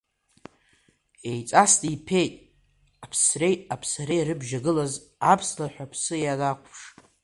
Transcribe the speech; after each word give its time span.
Еиҵасны 1.31 1.87
иԥеит, 1.95 2.33
аԥсреи 3.03 3.55
абзареи 3.73 4.19
ирыбжьагылаз 4.21 4.93
аԥслаҳә 5.31 5.79
аԥсы 5.85 6.15
ианақәԥш. 6.19 6.77